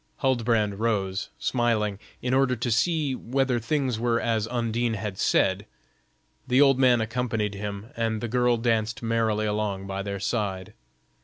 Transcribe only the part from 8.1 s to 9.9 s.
the girl danced merrily along